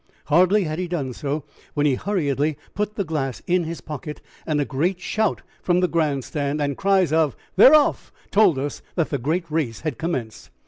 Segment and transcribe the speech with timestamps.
[0.25, 1.43] Hardly had he done so
[1.75, 5.87] when he hurriedly put the glass in his pocket, and a great shout from the
[5.87, 10.49] Grand Stand and cries of "They're off!" told us that the great race had commenced.